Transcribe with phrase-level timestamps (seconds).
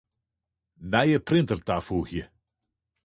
[0.91, 2.23] Nije printer tafoegje.